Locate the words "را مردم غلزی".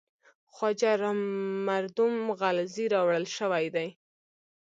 1.01-2.85